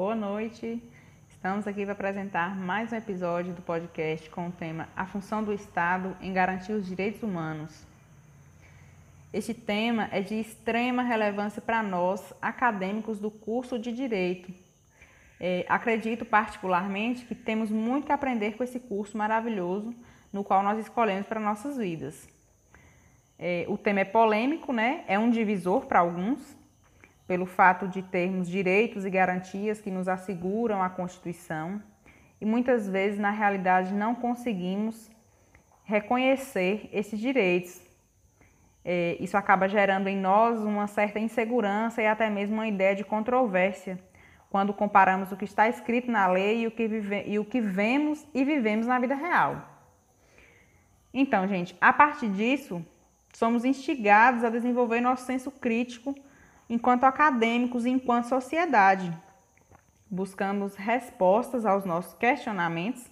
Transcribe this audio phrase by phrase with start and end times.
[0.00, 0.82] boa noite.
[1.28, 5.52] Estamos aqui para apresentar mais um episódio do podcast com o tema A função do
[5.52, 7.84] Estado em garantir os direitos humanos.
[9.30, 14.50] Este tema é de extrema relevância para nós, acadêmicos do curso de Direito.
[15.38, 19.94] É, acredito particularmente que temos muito que aprender com esse curso maravilhoso
[20.32, 22.26] no qual nós escolhemos para nossas vidas.
[23.38, 25.04] É, o tema é polêmico, né?
[25.06, 26.40] É um divisor para alguns,
[27.30, 31.80] pelo fato de termos direitos e garantias que nos asseguram a Constituição
[32.40, 35.08] e muitas vezes, na realidade, não conseguimos
[35.84, 37.80] reconhecer esses direitos.
[38.84, 43.04] É, isso acaba gerando em nós uma certa insegurança e até mesmo uma ideia de
[43.04, 43.96] controvérsia
[44.50, 47.60] quando comparamos o que está escrito na lei e o que, vive, e o que
[47.60, 49.52] vemos e vivemos na vida real.
[51.14, 52.84] Então, gente, a partir disso,
[53.32, 56.12] somos instigados a desenvolver nosso senso crítico
[56.70, 59.12] enquanto acadêmicos e enquanto sociedade.
[60.08, 63.04] Buscamos respostas aos nossos questionamentos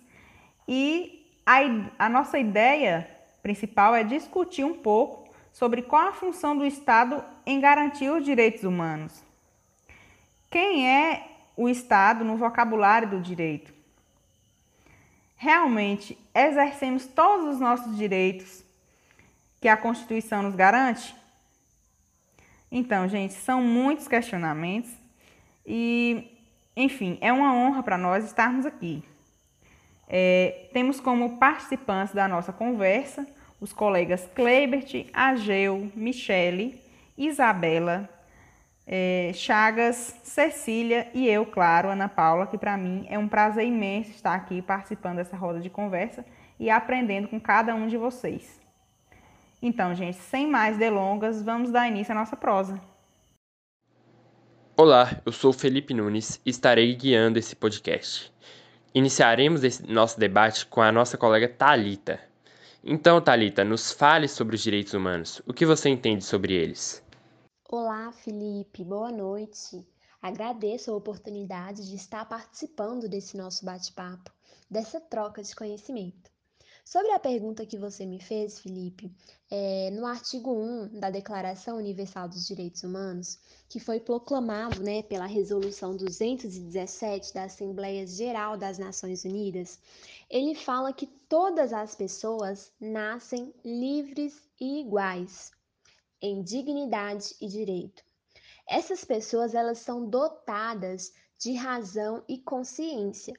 [0.67, 1.59] e a,
[1.99, 3.09] a nossa ideia
[3.43, 8.63] principal é discutir um pouco sobre qual a função do Estado em garantir os direitos
[8.63, 9.25] humanos.
[10.51, 13.75] Quem é o Estado no vocabulário do direito?
[15.37, 18.63] Realmente exercemos todos os nossos direitos
[19.61, 21.18] que a Constituição nos garante?
[22.71, 24.91] Então, gente, são muitos questionamentos
[25.67, 26.39] e,
[26.77, 29.03] enfim, é uma honra para nós estarmos aqui.
[30.07, 33.27] É, temos como participantes da nossa conversa
[33.61, 36.81] os colegas Kleibert, Ageu, Michele,
[37.17, 38.09] Isabela,
[38.87, 44.11] é, Chagas, Cecília e eu, claro, Ana Paula, que para mim é um prazer imenso
[44.11, 46.25] estar aqui participando dessa roda de conversa
[46.59, 48.59] e aprendendo com cada um de vocês.
[49.61, 52.81] Então, gente, sem mais delongas, vamos dar início à nossa prosa.
[54.77, 58.33] Olá, eu sou Felipe Nunes e estarei guiando esse podcast.
[58.95, 62.21] Iniciaremos esse nosso debate com a nossa colega Talita.
[62.85, 65.43] Então, Talita, nos fale sobre os direitos humanos.
[65.45, 67.03] O que você entende sobre eles?
[67.69, 68.85] Olá, Felipe.
[68.85, 69.85] Boa noite.
[70.23, 74.31] Agradeço a oportunidade de estar participando desse nosso bate-papo,
[74.71, 76.31] dessa troca de conhecimento.
[76.89, 79.13] Sobre a pergunta que você me fez, Felipe,
[79.51, 83.39] é, no artigo 1 da Declaração Universal dos Direitos Humanos,
[83.69, 89.79] que foi proclamado né, pela Resolução 217 da Assembleia Geral das Nações Unidas,
[90.31, 95.51] ele fala que todas as pessoas nascem livres e iguais
[96.23, 98.03] em dignidade e direito.
[98.67, 103.35] Essas pessoas elas são dotadas de razão e consciência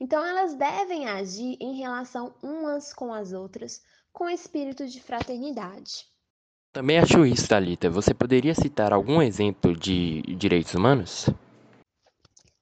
[0.00, 6.06] então, elas devem agir em relação umas com as outras, com espírito de fraternidade.
[6.72, 7.88] Também acho isso, Thalita.
[7.90, 11.26] Você poderia citar algum exemplo de direitos humanos?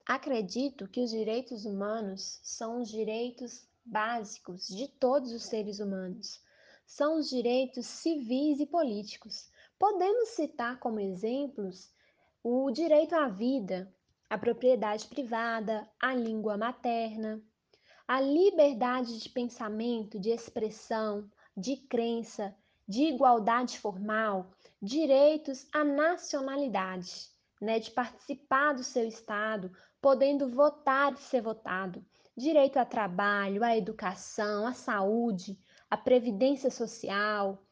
[0.05, 6.41] Acredito que os direitos humanos são os direitos básicos de todos os seres humanos.
[6.85, 9.49] São os direitos civis e políticos.
[9.79, 11.89] Podemos citar como exemplos
[12.43, 13.92] o direito à vida,
[14.33, 17.39] a propriedade privada, a língua materna,
[18.07, 22.55] a liberdade de pensamento, de expressão, de crença,
[22.87, 24.49] de igualdade formal,
[24.81, 27.27] direitos à nacionalidade,
[27.61, 29.71] né, de participar do seu estado,
[30.01, 32.03] podendo votar e ser votado,
[32.35, 35.59] direito a trabalho, à educação, à saúde,
[35.91, 37.63] à previdência social,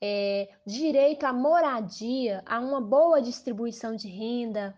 [0.00, 4.76] é, direito à moradia, a uma boa distribuição de renda,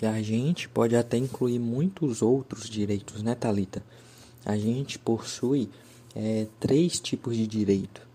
[0.00, 3.82] e a gente pode até incluir muitos outros direitos, né, Talita?
[4.44, 5.68] A gente possui
[6.14, 8.06] é, três tipos de direito.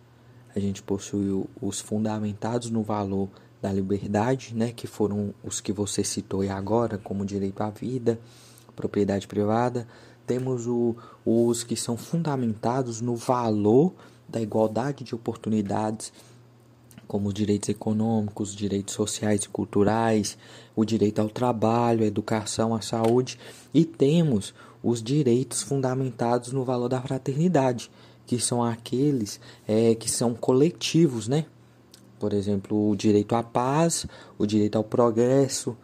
[0.55, 3.29] A gente possui os fundamentados no valor
[3.61, 8.19] da liberdade, né, que foram os que você citou agora, como direito à vida,
[8.75, 9.87] propriedade privada.
[10.25, 10.95] Temos o,
[11.25, 13.93] os que são fundamentados no valor
[14.27, 16.13] da igualdade de oportunidades
[17.07, 20.37] como os direitos econômicos, direitos sociais e culturais,
[20.75, 23.39] o direito ao trabalho, à educação, à saúde,
[23.73, 27.89] e temos os direitos fundamentados no valor da fraternidade,
[28.25, 31.45] que são aqueles é, que são coletivos, né?
[32.19, 34.05] Por exemplo, o direito à paz,
[34.37, 35.77] o direito ao progresso.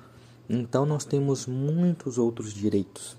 [0.49, 3.17] Então, nós temos muitos outros direitos.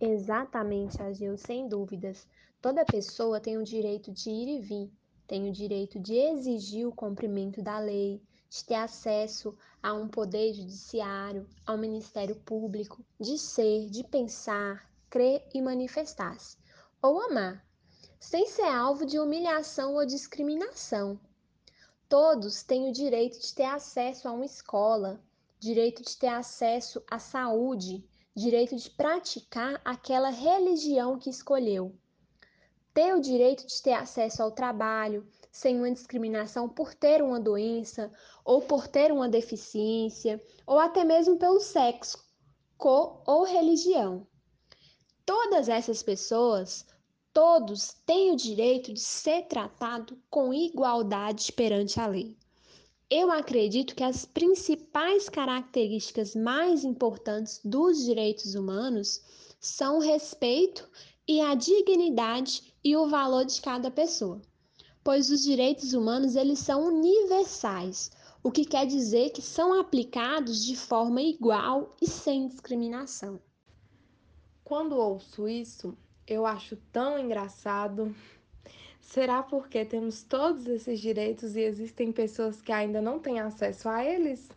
[0.00, 2.26] Exatamente, Agil, sem dúvidas.
[2.66, 4.92] Toda pessoa tem o direito de ir e vir,
[5.24, 8.20] tem o direito de exigir o cumprimento da lei,
[8.50, 15.46] de ter acesso a um poder judiciário, ao Ministério Público, de ser, de pensar, crer
[15.54, 16.56] e manifestar-se,
[17.00, 17.64] ou amar,
[18.18, 21.20] sem ser alvo de humilhação ou discriminação.
[22.08, 25.22] Todos têm o direito de ter acesso a uma escola,
[25.60, 28.04] direito de ter acesso à saúde,
[28.34, 31.96] direito de praticar aquela religião que escolheu.
[32.96, 38.10] Ter o direito de ter acesso ao trabalho, sem uma discriminação por ter uma doença,
[38.42, 42.18] ou por ter uma deficiência, ou até mesmo pelo sexo,
[42.78, 44.26] cor ou religião.
[45.26, 46.86] Todas essas pessoas,
[47.34, 52.34] todos têm o direito de ser tratado com igualdade perante a lei.
[53.10, 59.20] Eu acredito que as principais características mais importantes dos direitos humanos
[59.60, 60.88] são o respeito
[61.28, 64.40] e a dignidade e o valor de cada pessoa
[65.06, 68.10] pois os direitos humanos eles são universais,
[68.42, 73.38] o que quer dizer que são aplicados de forma igual e sem discriminação.
[74.64, 75.96] Quando ouço isso,
[76.26, 78.12] eu acho tão engraçado.
[79.00, 84.04] Será porque temos todos esses direitos e existem pessoas que ainda não têm acesso a
[84.04, 84.48] eles?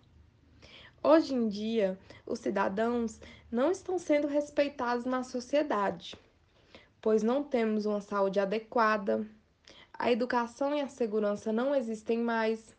[1.04, 1.96] Hoje em dia,
[2.26, 3.20] os cidadãos
[3.52, 6.16] não estão sendo respeitados na sociedade,
[7.01, 9.25] pois não temos uma saúde adequada,
[9.94, 12.75] a educação e a segurança não existem mais,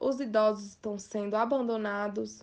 [0.00, 2.42] os idosos estão sendo abandonados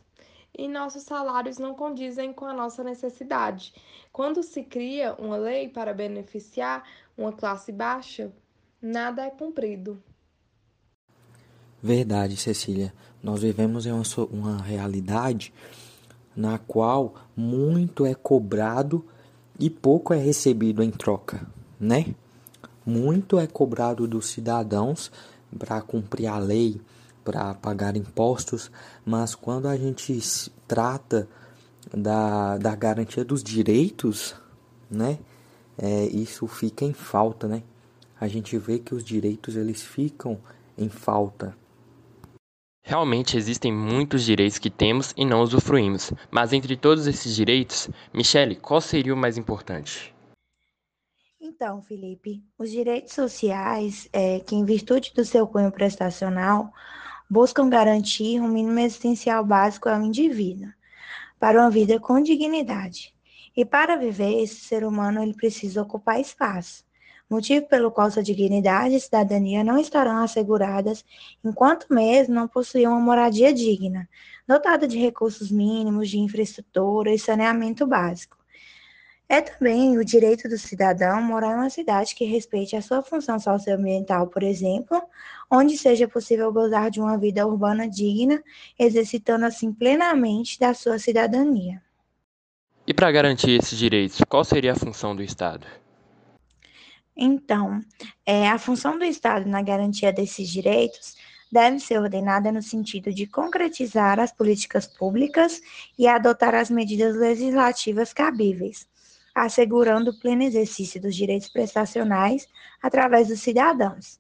[0.57, 3.73] e nossos salários não condizem com a nossa necessidade.
[4.11, 6.83] Quando se cria uma lei para beneficiar
[7.17, 8.31] uma classe baixa,
[8.81, 10.01] nada é cumprido.
[11.81, 12.93] Verdade, Cecília.
[13.23, 15.53] Nós vivemos em uma, uma realidade
[16.35, 19.05] na qual muito é cobrado
[19.59, 21.45] e pouco é recebido em troca,
[21.79, 22.15] né?
[22.85, 25.11] Muito é cobrado dos cidadãos
[25.57, 26.79] para cumprir a lei,
[27.23, 28.71] para pagar impostos,
[29.06, 30.19] mas quando a gente
[30.67, 31.27] trata
[31.94, 34.33] da, da garantia dos direitos,
[34.89, 35.19] né,
[35.77, 37.63] é, isso fica em falta, né?
[38.19, 40.38] A gente vê que os direitos eles ficam
[40.77, 41.56] em falta.
[42.89, 48.56] Realmente existem muitos direitos que temos e não usufruímos, mas entre todos esses direitos, Michele,
[48.56, 50.12] qual seria o mais importante?
[51.39, 56.74] Então, Felipe, os direitos sociais, é, que em virtude do seu cunho prestacional,
[57.30, 60.74] buscam garantir um mínimo existencial básico ao indivíduo,
[61.39, 63.13] para uma vida com dignidade.
[63.56, 66.83] E para viver, esse ser humano ele precisa ocupar espaço,
[67.29, 71.05] motivo pelo qual sua dignidade e cidadania não estarão asseguradas
[71.43, 74.09] enquanto mesmo não possuir uma moradia digna,
[74.47, 78.39] dotada de recursos mínimos, de infraestrutura e saneamento básico.
[79.31, 83.39] É também o direito do cidadão morar em uma cidade que respeite a sua função
[83.39, 84.99] socioambiental, por exemplo,
[85.51, 88.43] onde seja possível gozar de uma vida urbana digna,
[88.77, 91.79] exercitando assim plenamente da sua cidadania.
[92.87, 95.67] E para garantir esses direitos, qual seria a função do Estado?
[97.21, 97.81] Então,
[98.25, 101.16] é, a função do Estado na garantia desses direitos
[101.51, 105.60] deve ser ordenada no sentido de concretizar as políticas públicas
[105.98, 108.88] e adotar as medidas legislativas cabíveis
[109.33, 112.48] assegurando o pleno exercício dos direitos prestacionais
[112.81, 114.19] através dos cidadãos.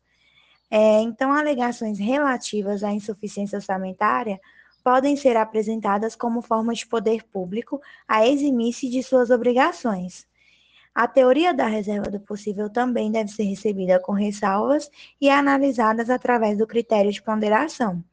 [0.71, 4.39] É, então, alegações relativas à insuficiência orçamentária
[4.83, 10.28] podem ser apresentadas como forma de poder público a eximir-se de suas obrigações.
[10.99, 14.91] A teoria da reserva do possível também deve ser recebida com ressalvas
[15.21, 18.03] e analisadas através do critério de ponderação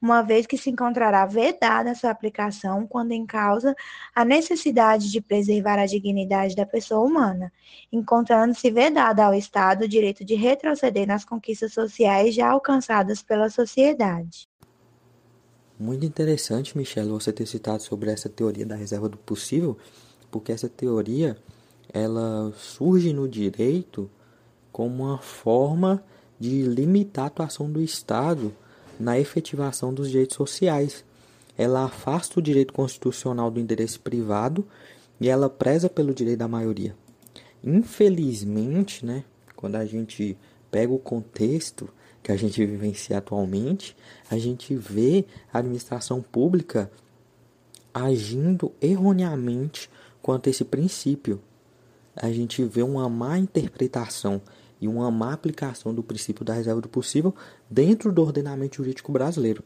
[0.00, 3.76] uma vez que se encontrará vedada sua aplicação quando em causa
[4.14, 7.52] a necessidade de preservar a dignidade da pessoa humana,
[7.92, 14.48] encontrando-se vedada ao Estado o direito de retroceder nas conquistas sociais já alcançadas pela sociedade.
[15.78, 19.76] Muito interessante, Michelle, você ter citado sobre essa teoria da reserva do possível,
[20.30, 21.36] porque essa teoria
[21.92, 24.10] ela surge no direito
[24.72, 26.02] como uma forma
[26.38, 28.54] de limitar a atuação do Estado
[28.98, 31.04] na efetivação dos direitos sociais.
[31.56, 34.66] Ela afasta o direito constitucional do interesse privado
[35.20, 36.94] e ela preza pelo direito da maioria.
[37.62, 40.36] Infelizmente, né, quando a gente
[40.70, 41.88] pega o contexto
[42.22, 43.96] que a gente vivencia atualmente,
[44.30, 46.90] a gente vê a administração pública
[47.92, 49.90] agindo erroneamente
[50.22, 51.40] quanto a esse princípio.
[52.20, 54.42] A gente vê uma má interpretação
[54.80, 57.34] e uma má aplicação do princípio da reserva do possível
[57.68, 59.62] dentro do ordenamento jurídico brasileiro.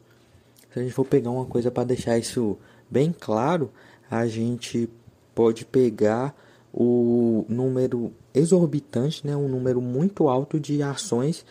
[0.71, 2.57] Se a gente for pegar uma coisa para deixar isso
[2.89, 3.71] bem claro,
[4.09, 4.89] a gente
[5.33, 6.35] pode pegar
[6.73, 11.45] o número exorbitante, né, um número muito alto de ações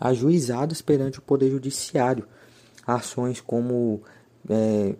[0.00, 2.26] ajuizadas perante o Poder Judiciário.
[2.86, 4.02] Ações como,
[4.48, 4.94] é,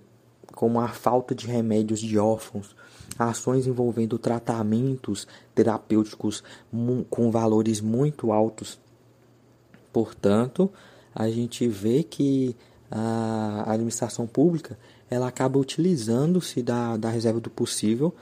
[0.60, 2.76] como a falta de remédios de órfãos,
[3.18, 6.44] ações envolvendo tratamentos terapêuticos
[7.08, 8.78] com valores muito altos.
[9.90, 10.70] Portanto,
[11.14, 12.54] a gente vê que
[12.90, 18.14] a administração pública ela acaba utilizando-se da, da reserva do possível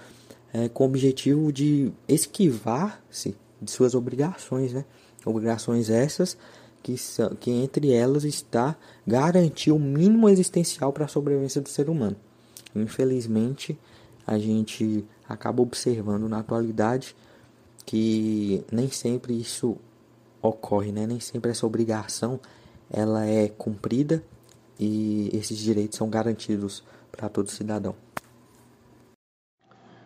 [0.52, 4.85] é, com o objetivo de esquivar-se de suas obrigações, né?
[5.26, 6.38] Obrigações essas
[6.85, 11.90] que, são, que entre elas está garantir o mínimo existencial para a sobrevivência do ser
[11.90, 12.16] humano.
[12.75, 13.79] Infelizmente,
[14.27, 17.17] a gente acaba observando na atualidade
[17.87, 19.77] que nem sempre isso
[20.43, 21.07] ocorre, né?
[21.07, 22.39] Nem sempre essa obrigação
[22.91, 24.23] ela é cumprida
[24.79, 27.95] e esses direitos são garantidos para todo cidadão.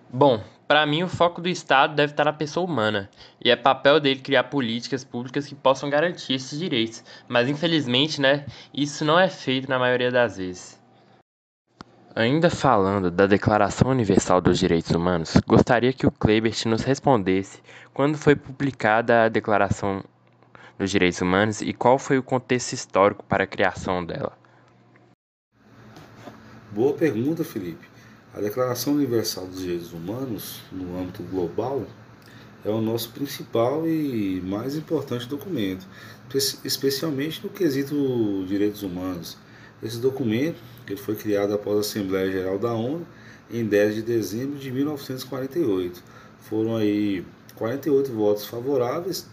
[0.08, 3.08] Bom, para mim o foco do Estado deve estar na pessoa humana,
[3.42, 8.44] e é papel dele criar políticas públicas que possam garantir esses direitos, mas infelizmente, né,
[8.74, 10.81] isso não é feito na maioria das vezes.
[12.14, 17.58] Ainda falando da Declaração Universal dos Direitos Humanos, gostaria que o Kleibert nos respondesse
[17.94, 20.04] quando foi publicada a Declaração
[20.78, 24.36] dos Direitos Humanos e qual foi o contexto histórico para a criação dela.
[26.70, 27.86] Boa pergunta, Felipe.
[28.34, 31.86] A Declaração Universal dos Direitos Humanos, no âmbito global,
[32.62, 35.86] é o nosso principal e mais importante documento,
[36.62, 39.38] especialmente no quesito direitos humanos.
[39.82, 43.06] Esse documento ele foi criado após a Assembleia Geral da ONU
[43.50, 46.02] em 10 de dezembro de 1948.
[46.40, 47.24] Foram aí
[47.56, 49.26] 48 votos favoráveis,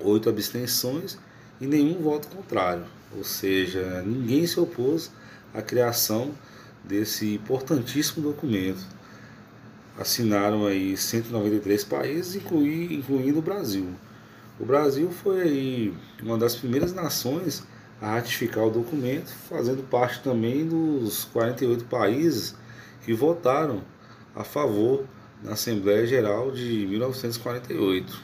[0.00, 1.18] 8 abstenções
[1.60, 2.84] e nenhum voto contrário.
[3.16, 5.10] Ou seja, ninguém se opôs
[5.52, 6.32] à criação
[6.82, 8.84] desse importantíssimo documento.
[9.98, 13.88] Assinaram aí 193 países, incluindo o Brasil.
[14.58, 17.62] O Brasil foi aí uma das primeiras nações
[18.02, 22.56] a ratificar o documento, fazendo parte também dos 48 países
[23.04, 23.80] que votaram
[24.34, 25.06] a favor
[25.40, 28.20] na Assembleia Geral de 1948.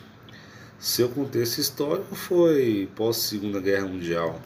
[0.81, 4.41] Seu contexto histórico foi pós-Segunda Guerra Mundial.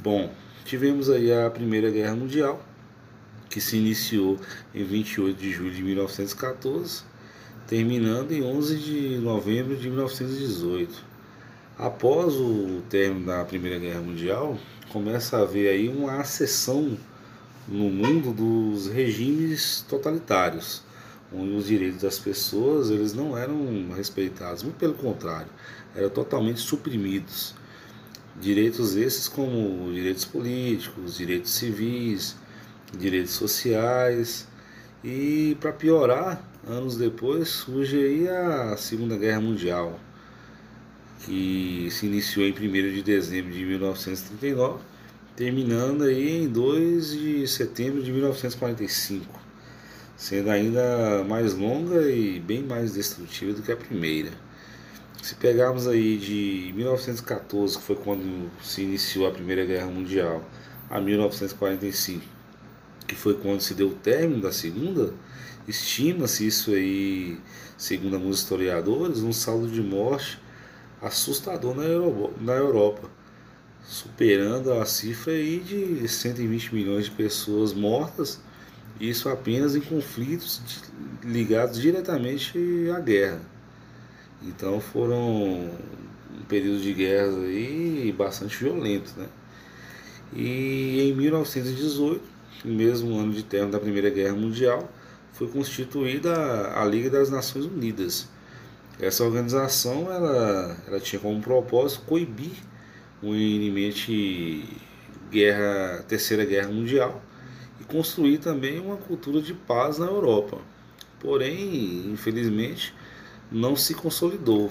[0.00, 0.32] Bom,
[0.64, 2.64] tivemos aí a Primeira Guerra Mundial,
[3.50, 4.38] que se iniciou
[4.72, 7.02] em 28 de julho de 1914,
[7.66, 11.13] terminando em 11 de novembro de 1918.
[11.76, 14.56] Após o término da Primeira Guerra Mundial,
[14.90, 16.96] começa a haver aí uma acessão
[17.66, 20.82] no mundo dos regimes totalitários,
[21.32, 25.48] onde os direitos das pessoas eles não eram respeitados, muito pelo contrário,
[25.96, 27.56] eram totalmente suprimidos.
[28.40, 32.36] Direitos esses como direitos políticos, direitos civis,
[32.96, 34.46] direitos sociais.
[35.02, 39.98] E para piorar, anos depois surge aí a Segunda Guerra Mundial,
[41.24, 42.54] que se iniciou em 1
[42.92, 44.82] de dezembro de 1939,
[45.34, 49.26] terminando aí em 2 de setembro de 1945,
[50.16, 54.30] sendo ainda mais longa e bem mais destrutiva do que a primeira.
[55.22, 60.44] Se pegarmos aí de 1914, que foi quando se iniciou a Primeira Guerra Mundial,
[60.90, 62.22] a 1945,
[63.06, 65.14] que foi quando se deu o término da segunda,
[65.66, 67.38] estima-se isso aí,
[67.78, 70.43] segundo alguns historiadores, um saldo de morte
[71.04, 71.74] assustador
[72.40, 73.08] na Europa,
[73.82, 78.40] superando a cifra aí de 120 milhões de pessoas mortas,
[79.00, 80.62] isso apenas em conflitos
[81.22, 82.58] ligados diretamente
[82.94, 83.40] à guerra.
[84.42, 89.26] Então foram um período de guerra aí bastante violento, né?
[90.32, 92.34] E em 1918
[92.64, 94.90] no mesmo ano de término da Primeira Guerra Mundial,
[95.32, 98.28] foi constituída a Liga das Nações Unidas.
[99.00, 102.52] Essa organização ela, ela tinha como propósito coibir
[103.20, 104.64] uma iminente
[105.30, 107.20] guerra, Terceira Guerra Mundial
[107.80, 110.58] e construir também uma cultura de paz na Europa.
[111.18, 112.94] Porém, infelizmente,
[113.50, 114.70] não se consolidou.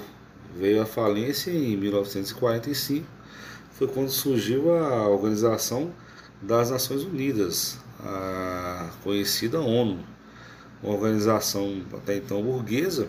[0.55, 3.05] Veio a falência em 1945,
[3.71, 5.91] foi quando surgiu a Organização
[6.41, 9.99] das Nações Unidas, a conhecida ONU,
[10.81, 13.07] uma organização até então burguesa,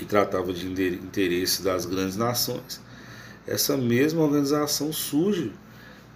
[0.00, 2.80] que tratava de interesse das grandes nações.
[3.46, 5.52] Essa mesma organização surge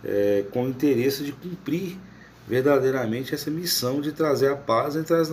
[0.02, 1.98] é, com o interesse de cumprir
[2.48, 5.28] verdadeiramente essa missão de trazer a paz entre as,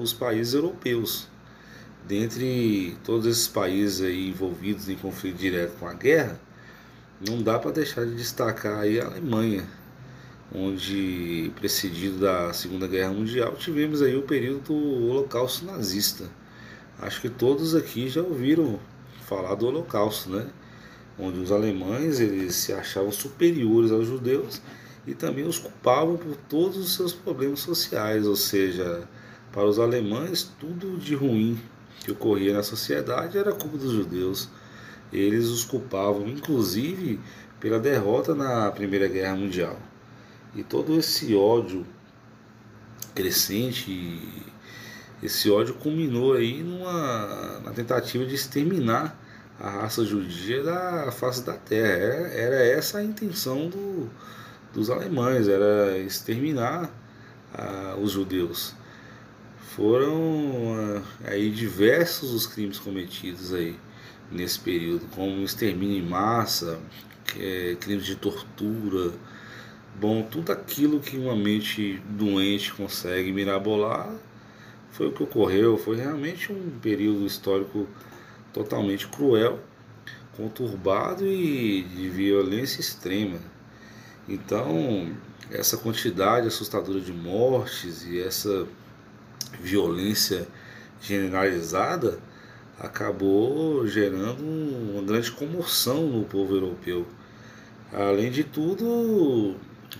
[0.00, 1.26] os países europeus.
[2.06, 6.40] Dentre todos esses países aí envolvidos em conflito direto com a guerra,
[7.28, 9.66] não dá para deixar de destacar a Alemanha,
[10.54, 16.30] onde, precedido da Segunda Guerra Mundial, tivemos aí o período do Holocausto nazista.
[17.00, 18.78] Acho que todos aqui já ouviram
[19.26, 20.46] falar do Holocausto, né?
[21.18, 24.62] Onde os alemães eles se achavam superiores aos judeus
[25.06, 29.08] e também os culpavam por todos os seus problemas sociais, ou seja,
[29.52, 31.58] para os alemães tudo de ruim
[32.04, 34.48] que ocorria na sociedade era culpa dos judeus.
[35.12, 37.20] Eles os culpavam, inclusive,
[37.60, 39.78] pela derrota na Primeira Guerra Mundial.
[40.54, 41.86] E todo esse ódio
[43.14, 44.20] crescente,
[45.22, 49.18] esse ódio culminou aí numa na tentativa de exterminar
[49.58, 51.88] a raça judia da face da terra.
[51.88, 54.10] Era, era essa a intenção do,
[54.74, 56.90] dos alemães, era exterminar
[57.54, 58.74] ah, os judeus.
[59.74, 63.76] Foram ah, aí diversos os crimes cometidos aí
[64.30, 66.78] nesse período, como extermínio em massa,
[67.38, 69.12] é, crimes de tortura,
[70.00, 74.12] bom, tudo aquilo que uma mente doente consegue mirabolar
[74.96, 77.86] foi o que ocorreu, foi realmente um período histórico
[78.50, 79.60] totalmente cruel,
[80.34, 83.38] conturbado e de violência extrema.
[84.26, 85.14] Então,
[85.50, 88.66] essa quantidade assustadora de mortes e essa
[89.60, 90.48] violência
[90.98, 92.18] generalizada
[92.78, 97.06] acabou gerando uma grande comoção no povo europeu.
[97.92, 99.56] Além de tudo,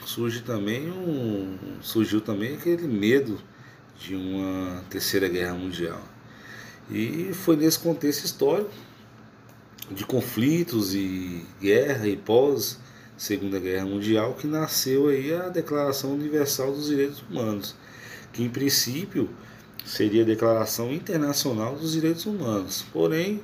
[0.07, 3.39] surge também um, surgiu também aquele medo
[3.99, 6.01] de uma terceira guerra mundial.
[6.91, 8.71] E foi nesse contexto histórico
[9.91, 12.79] de conflitos e guerra e pós
[13.17, 17.75] Segunda Guerra Mundial que nasceu aí a Declaração Universal dos Direitos Humanos,
[18.33, 19.31] que em princípio
[19.85, 22.85] seria a Declaração Internacional dos Direitos Humanos.
[22.93, 23.41] Porém,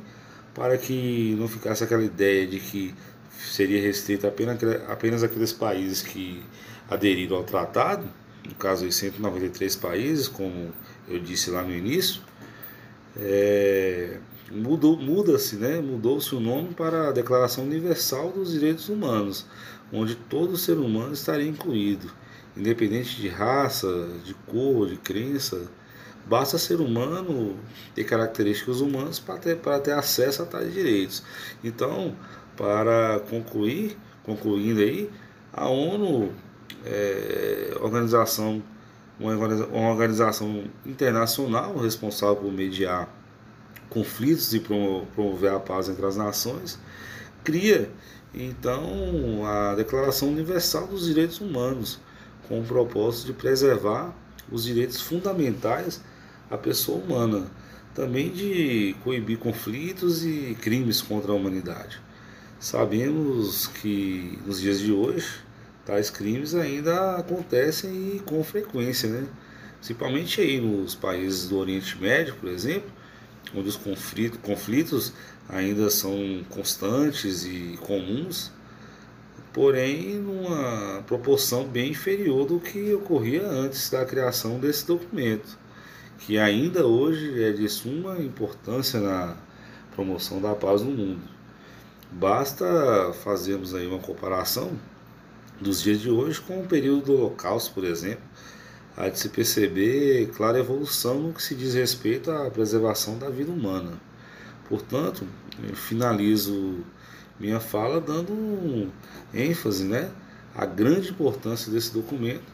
[0.54, 2.94] para que não ficasse aquela ideia de que
[3.38, 6.42] seria restrita apenas, apenas aqueles países que
[6.90, 8.06] aderiram ao tratado,
[8.46, 10.72] no caso de 193 países, como
[11.08, 12.20] eu disse lá no início,
[13.16, 14.18] é,
[14.50, 15.80] mudou, muda-se, né?
[15.80, 19.46] mudou-se o nome para a Declaração Universal dos Direitos Humanos,
[19.92, 22.10] onde todo ser humano estaria incluído,
[22.56, 25.70] independente de raça, de cor, de crença.
[26.24, 27.56] Basta ser humano
[27.94, 31.22] ter características humanas para ter, para ter acesso a tais direitos.
[31.64, 32.16] Então,
[32.56, 35.10] para concluir, concluindo aí,
[35.52, 36.32] a ONU
[36.84, 38.62] é organização,
[39.18, 43.08] uma organização internacional responsável por mediar
[43.88, 46.78] conflitos e promover a paz entre as nações,
[47.44, 47.90] cria
[48.34, 52.00] então a Declaração Universal dos Direitos Humanos,
[52.48, 54.14] com o propósito de preservar
[54.50, 56.00] os direitos fundamentais
[56.50, 57.46] à pessoa humana,
[57.94, 62.00] também de coibir conflitos e crimes contra a humanidade.
[62.58, 65.40] Sabemos que nos dias de hoje
[65.84, 69.26] tais crimes ainda acontecem com frequência, né?
[69.78, 72.88] principalmente aí nos países do Oriente Médio, por exemplo,
[73.54, 75.12] onde os conflitos, conflitos
[75.48, 78.52] ainda são constantes e comuns,
[79.52, 85.58] porém numa proporção bem inferior do que ocorria antes da criação desse documento,
[86.18, 89.36] que ainda hoje é de suma importância na
[89.96, 91.22] promoção da paz no mundo.
[92.12, 94.70] Basta fazermos aí uma comparação
[95.62, 98.24] dos dias de hoje com o período do Holocausto, por exemplo,
[98.96, 103.50] há de se perceber clara evolução no que se diz respeito à preservação da vida
[103.50, 103.92] humana.
[104.68, 105.26] Portanto,
[105.74, 106.84] finalizo
[107.38, 108.90] minha fala dando
[109.32, 110.10] ênfase né,
[110.54, 112.52] à grande importância desse documento,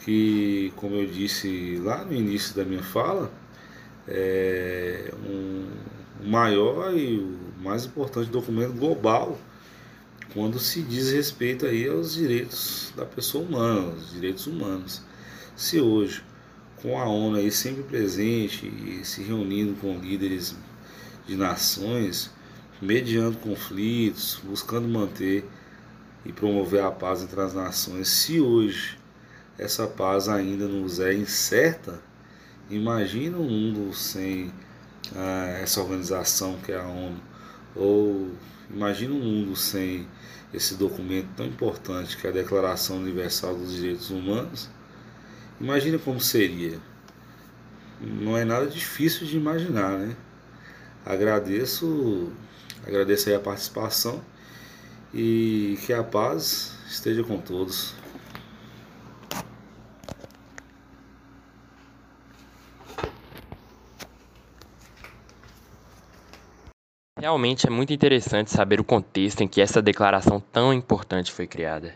[0.00, 3.30] que, como eu disse lá no início da minha fala,
[4.06, 5.66] é um
[6.28, 9.38] maior e o mais importante documento global
[10.36, 15.00] quando se diz respeito aí aos direitos da pessoa humana, os direitos humanos.
[15.56, 16.22] Se hoje,
[16.82, 20.54] com a ONU aí sempre presente e se reunindo com líderes
[21.26, 22.30] de nações,
[22.82, 25.48] mediando conflitos, buscando manter
[26.22, 28.98] e promover a paz entre as nações, se hoje
[29.58, 31.98] essa paz ainda nos é incerta,
[32.68, 34.52] imagina um mundo sem
[35.14, 37.22] ah, essa organização que é a ONU,
[37.76, 38.30] ou
[38.70, 40.06] imagina um mundo sem
[40.52, 44.70] esse documento tão importante que é a Declaração Universal dos Direitos Humanos,
[45.60, 46.78] imagine como seria.
[48.00, 50.16] Não é nada difícil de imaginar, né?
[51.04, 52.32] Agradeço,
[52.86, 54.22] agradeço aí a participação
[55.14, 57.94] e que a paz esteja com todos.
[67.26, 71.92] Realmente é muito interessante saber o contexto em que essa declaração tão importante foi criada.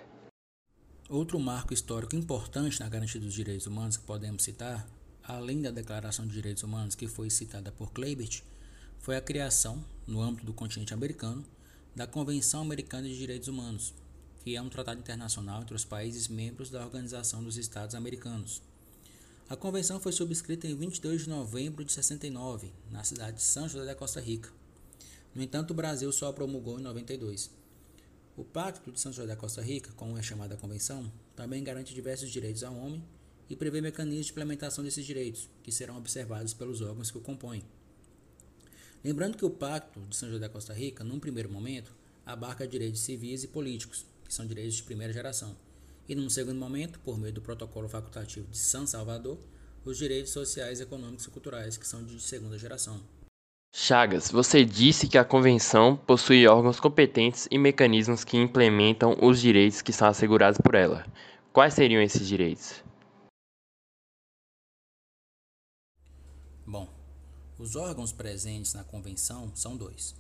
[1.08, 4.84] Outro marco histórico importante na garantia dos direitos humanos que podemos citar,
[5.22, 8.42] além da Declaração de Direitos Humanos que foi citada por Kleibert,
[8.98, 11.44] foi a criação, no âmbito do continente americano,
[11.94, 13.94] da Convenção Americana de Direitos Humanos,
[14.42, 18.60] que é um tratado internacional entre os países membros da Organização dos Estados Americanos.
[19.48, 23.84] A convenção foi subscrita em 22 de novembro de 69, na cidade de São José
[23.84, 24.58] da Costa Rica.
[25.34, 27.50] No entanto, o Brasil só a promulgou em 92.
[28.36, 31.94] O Pacto de São José da Costa Rica, como é chamada a Convenção, também garante
[31.94, 33.04] diversos direitos ao homem
[33.48, 37.62] e prevê mecanismos de implementação desses direitos, que serão observados pelos órgãos que o compõem.
[39.04, 43.00] Lembrando que o Pacto de São José da Costa Rica, num primeiro momento, abarca direitos
[43.00, 45.56] civis e políticos, que são direitos de primeira geração,
[46.08, 49.38] e num segundo momento, por meio do Protocolo Facultativo de São Salvador,
[49.84, 53.00] os direitos sociais, econômicos e culturais, que são de segunda geração.
[53.72, 59.80] Chagas, você disse que a Convenção possui órgãos competentes e mecanismos que implementam os direitos
[59.80, 61.06] que são assegurados por ela.
[61.52, 62.82] Quais seriam esses direitos?
[66.66, 66.88] Bom,
[67.58, 70.16] os órgãos presentes na Convenção são dois.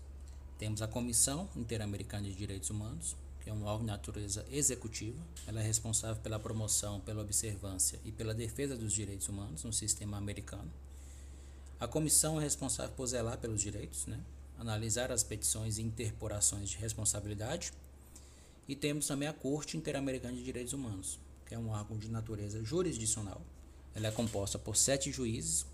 [0.56, 5.20] Temos a Comissão Interamericana de Direitos Humanos, que é um órgão de natureza executiva.
[5.48, 10.16] Ela é responsável pela promoção, pela observância e pela defesa dos direitos humanos no sistema
[10.16, 10.70] americano.
[11.80, 14.20] A comissão é responsável por zelar pelos direitos, né?
[14.58, 17.72] analisar as petições e interporações de responsabilidade.
[18.68, 22.62] E temos também a Corte Interamericana de Direitos Humanos, que é um órgão de natureza
[22.62, 23.40] jurisdicional.
[23.94, 25.64] Ela é composta por sete juízes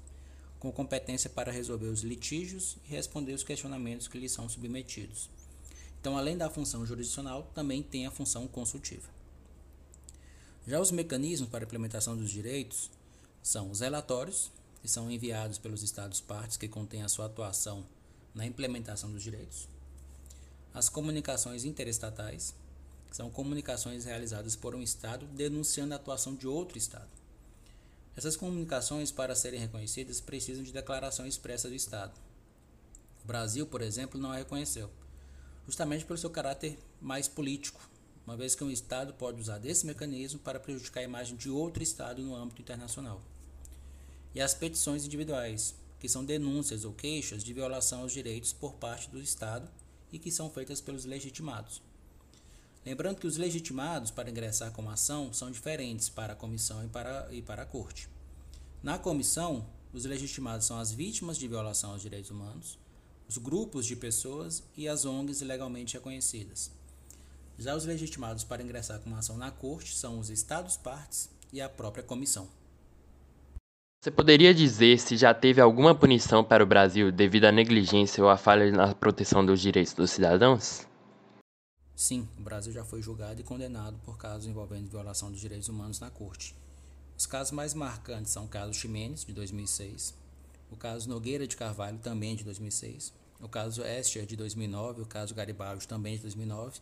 [0.61, 5.29] com competência para resolver os litígios e responder os questionamentos que lhes são submetidos.
[6.01, 9.09] Então, além da função jurisdicional, também tem a função consultiva.
[10.67, 12.91] Já os mecanismos para implementação dos direitos
[13.43, 17.85] são os relatórios, que são enviados pelos Estados partes que contêm a sua atuação
[18.35, 19.69] na implementação dos direitos.
[20.73, 22.55] As comunicações interestatais,
[23.11, 27.09] são comunicações realizadas por um Estado denunciando a atuação de outro Estado.
[28.15, 32.13] Essas comunicações, para serem reconhecidas, precisam de declaração expressa do Estado.
[33.25, 34.91] O Brasil, por exemplo, não a reconheceu,
[35.67, 37.81] justamente pelo seu caráter mais político,
[38.27, 41.83] uma vez que um Estado pode usar desse mecanismo para prejudicar a imagem de outro
[41.83, 43.23] Estado no âmbito internacional
[44.37, 49.09] e as petições individuais, que são denúncias ou queixas de violação aos direitos por parte
[49.09, 49.67] do Estado
[50.13, 51.81] e que são feitas pelos legitimados.
[52.85, 56.89] Lembrando que os legitimados para ingressar com a ação são diferentes para a comissão e
[56.89, 58.11] para, e para a corte.
[58.83, 62.79] Na comissão, os legitimados são as vítimas de violação aos direitos humanos,
[63.27, 66.71] os grupos de pessoas e as ONGs legalmente reconhecidas.
[67.59, 71.59] Já os legitimados para ingressar com uma ação na corte são os Estados partes e
[71.59, 72.47] a própria comissão.
[74.01, 78.31] Você poderia dizer se já teve alguma punição para o Brasil devido à negligência ou
[78.31, 80.87] à falha na proteção dos direitos dos cidadãos?
[81.95, 85.99] Sim, o Brasil já foi julgado e condenado por casos envolvendo violação dos direitos humanos
[85.99, 86.55] na Corte.
[87.19, 90.15] Os casos mais marcantes são o caso Ximenes, de 2006,
[90.71, 95.35] o caso Nogueira de Carvalho, também de 2006, o caso Escher, de 2009, o caso
[95.35, 96.81] Garibaldi, também de 2009,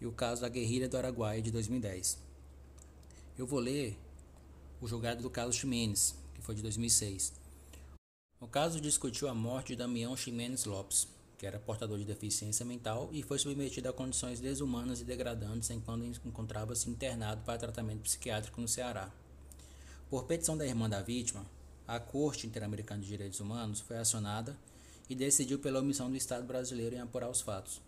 [0.00, 2.18] e o caso da Guerrilha do Araguaia, de 2010.
[3.36, 3.98] Eu vou ler
[4.82, 7.32] o julgado do caso Ximenes, que foi de 2006.
[8.40, 11.06] O caso discutiu a morte de Damião Ximenes Lopes,
[11.38, 16.04] que era portador de deficiência mental e foi submetido a condições desumanas e degradantes enquanto
[16.26, 19.08] encontrava-se internado para tratamento psiquiátrico no Ceará.
[20.10, 21.46] Por petição da irmã da vítima,
[21.86, 24.58] a Corte Interamericana de Direitos Humanos foi acionada
[25.08, 27.80] e decidiu pela omissão do Estado brasileiro em apurar os fatos,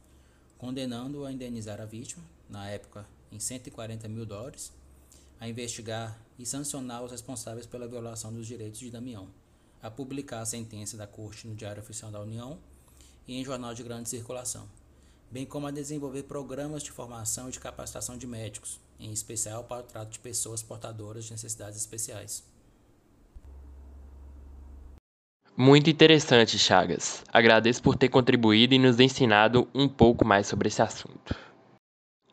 [0.56, 4.72] condenando-o a indenizar a vítima, na época em 140 mil dólares,
[5.40, 9.28] a investigar e sancionar os responsáveis pela violação dos direitos de Damião,
[9.82, 12.58] a publicar a sentença da Corte no Diário Oficial da União
[13.26, 14.68] e em jornal de grande circulação,
[15.30, 19.82] bem como a desenvolver programas de formação e de capacitação de médicos, em especial para
[19.82, 22.44] o trato de pessoas portadoras de necessidades especiais.
[25.56, 27.22] Muito interessante, Chagas.
[27.32, 31.34] Agradeço por ter contribuído e nos ensinado um pouco mais sobre esse assunto.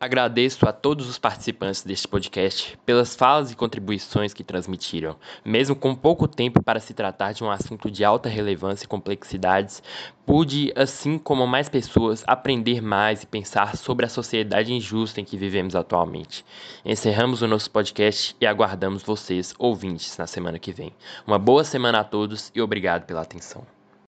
[0.02, 5.14] Agradeço a todos os participantes deste podcast pelas falas e contribuições que transmitiram.
[5.44, 9.80] Mesmo com pouco tempo para se tratar de um assunto de alta relevância e complexidades,
[10.26, 15.36] pude, assim como mais pessoas, aprender mais e pensar sobre a sociedade injusta em que
[15.36, 16.44] vivemos atualmente.
[16.84, 20.92] Encerramos o nosso podcast e aguardamos vocês, ouvintes, na semana que vem.
[21.24, 23.64] Uma boa semana a todos e obrigado pela atenção.